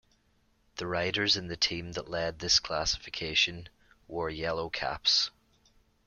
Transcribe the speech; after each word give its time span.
The 0.77 0.87
riders 0.87 1.37
in 1.37 1.45
the 1.47 1.55
team 1.55 1.91
that 1.91 2.09
lead 2.09 2.39
this 2.39 2.59
classification 2.59 3.69
wore 4.07 4.31
yellow 4.31 4.67
caps. 4.67 5.29